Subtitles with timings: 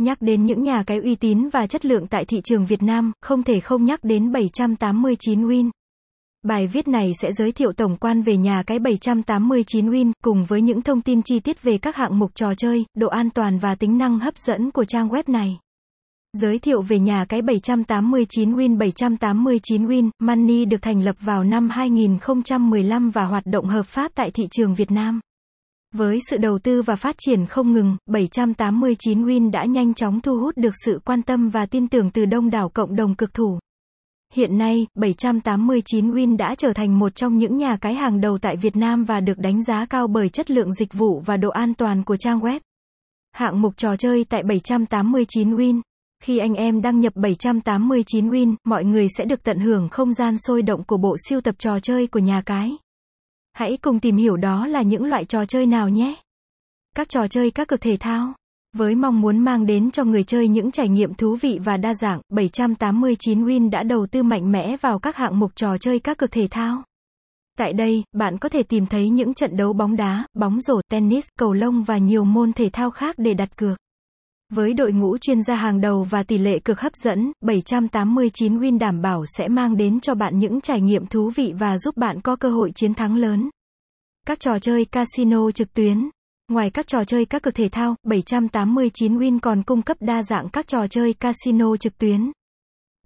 [0.00, 3.12] Nhắc đến những nhà cái uy tín và chất lượng tại thị trường Việt Nam,
[3.20, 5.70] không thể không nhắc đến 789 Win.
[6.42, 10.62] Bài viết này sẽ giới thiệu tổng quan về nhà cái 789 Win, cùng với
[10.62, 13.74] những thông tin chi tiết về các hạng mục trò chơi, độ an toàn và
[13.74, 15.58] tính năng hấp dẫn của trang web này.
[16.32, 21.68] Giới thiệu về nhà cái 789 Win 789 Win, Money được thành lập vào năm
[21.68, 25.20] 2015 và hoạt động hợp pháp tại thị trường Việt Nam.
[25.92, 30.38] Với sự đầu tư và phát triển không ngừng, 789 Win đã nhanh chóng thu
[30.38, 33.58] hút được sự quan tâm và tin tưởng từ đông đảo cộng đồng cực thủ.
[34.32, 38.56] Hiện nay, 789 Win đã trở thành một trong những nhà cái hàng đầu tại
[38.56, 41.74] Việt Nam và được đánh giá cao bởi chất lượng dịch vụ và độ an
[41.74, 42.60] toàn của trang web.
[43.32, 45.80] Hạng mục trò chơi tại 789 Win
[46.22, 50.38] khi anh em đăng nhập 789 Win, mọi người sẽ được tận hưởng không gian
[50.38, 52.76] sôi động của bộ siêu tập trò chơi của nhà cái.
[53.52, 56.14] Hãy cùng tìm hiểu đó là những loại trò chơi nào nhé.
[56.96, 58.34] Các trò chơi các cực thể thao.
[58.76, 61.94] Với mong muốn mang đến cho người chơi những trải nghiệm thú vị và đa
[61.94, 66.18] dạng, 789 Win đã đầu tư mạnh mẽ vào các hạng mục trò chơi các
[66.18, 66.82] cực thể thao.
[67.58, 71.28] Tại đây, bạn có thể tìm thấy những trận đấu bóng đá, bóng rổ, tennis,
[71.38, 73.78] cầu lông và nhiều môn thể thao khác để đặt cược.
[74.54, 78.78] Với đội ngũ chuyên gia hàng đầu và tỷ lệ cực hấp dẫn, 789 Win
[78.78, 82.20] đảm bảo sẽ mang đến cho bạn những trải nghiệm thú vị và giúp bạn
[82.20, 83.50] có cơ hội chiến thắng lớn.
[84.26, 86.08] Các trò chơi casino trực tuyến
[86.48, 90.48] Ngoài các trò chơi các cực thể thao, 789 Win còn cung cấp đa dạng
[90.48, 92.30] các trò chơi casino trực tuyến.